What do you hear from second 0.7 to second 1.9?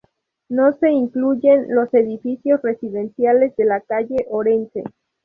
se incluyen